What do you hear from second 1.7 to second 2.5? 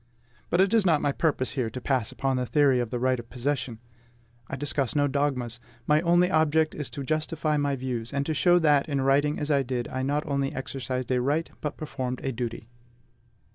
pass upon the